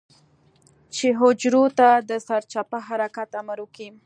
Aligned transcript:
چې 0.95 1.07
حجرو 1.19 1.63
ته 1.77 1.89
د 2.09 2.11
سرچپه 2.27 2.77
حرکت 2.87 3.29
امر 3.41 3.57
وکي. 3.63 3.87